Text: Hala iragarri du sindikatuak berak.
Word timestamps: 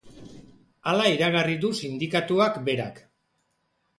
Hala 0.91 1.03
iragarri 1.15 1.59
du 1.65 1.71
sindikatuak 1.81 2.57
berak. 2.71 2.97